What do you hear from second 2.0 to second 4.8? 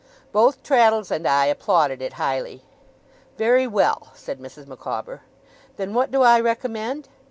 it highly. 'Very well,' said Mrs.